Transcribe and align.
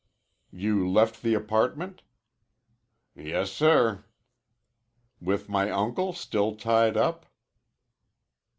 "You 0.49 0.89
left 0.89 1.21
the 1.21 1.35
apartment?" 1.35 2.01
"Yes, 3.13 3.51
sir." 3.51 4.03
"With 5.19 5.47
my 5.47 5.69
uncle 5.69 6.11
still 6.13 6.55
tied 6.55 6.97
up?" 6.97 7.27